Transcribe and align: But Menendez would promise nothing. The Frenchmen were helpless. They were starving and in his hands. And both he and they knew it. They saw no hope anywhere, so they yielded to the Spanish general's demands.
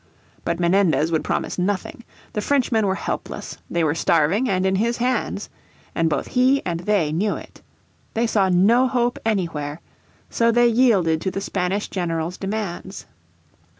But 0.43 0.59
Menendez 0.59 1.11
would 1.11 1.23
promise 1.23 1.59
nothing. 1.59 2.03
The 2.33 2.41
Frenchmen 2.41 2.87
were 2.87 2.95
helpless. 2.95 3.59
They 3.69 3.83
were 3.83 3.93
starving 3.93 4.49
and 4.49 4.65
in 4.65 4.77
his 4.77 4.97
hands. 4.97 5.47
And 5.93 6.09
both 6.09 6.29
he 6.29 6.65
and 6.65 6.79
they 6.79 7.11
knew 7.11 7.35
it. 7.35 7.61
They 8.15 8.25
saw 8.25 8.49
no 8.49 8.87
hope 8.87 9.19
anywhere, 9.23 9.79
so 10.27 10.51
they 10.51 10.65
yielded 10.69 11.21
to 11.21 11.29
the 11.29 11.39
Spanish 11.39 11.87
general's 11.87 12.37
demands. 12.37 13.05